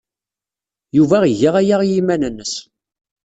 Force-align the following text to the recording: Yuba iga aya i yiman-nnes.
Yuba 0.97 1.17
iga 1.33 1.49
aya 1.59 1.77
i 1.83 1.89
yiman-nnes. 1.91 2.53